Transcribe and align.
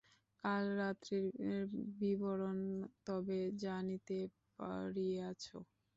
কাল 0.43 0.63
রাত্রের 0.79 1.25
বিবরণ 1.99 2.57
তবে 3.07 3.39
জানিতে 3.63 4.17
পারিয়াছ। 4.59 5.43